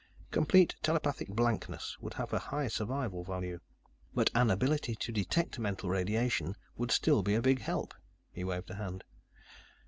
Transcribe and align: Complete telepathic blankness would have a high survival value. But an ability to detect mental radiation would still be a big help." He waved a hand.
Complete 0.31 0.77
telepathic 0.81 1.27
blankness 1.27 1.95
would 2.01 2.15
have 2.15 2.33
a 2.33 2.39
high 2.39 2.67
survival 2.67 3.23
value. 3.23 3.59
But 4.15 4.31
an 4.33 4.49
ability 4.49 4.95
to 4.95 5.11
detect 5.11 5.59
mental 5.59 5.89
radiation 5.89 6.55
would 6.75 6.89
still 6.89 7.21
be 7.21 7.35
a 7.35 7.39
big 7.43 7.59
help." 7.61 7.93
He 8.31 8.43
waved 8.43 8.71
a 8.71 8.75
hand. 8.77 9.03